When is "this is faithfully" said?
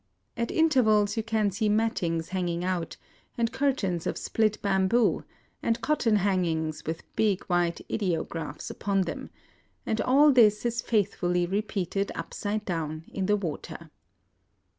10.31-11.45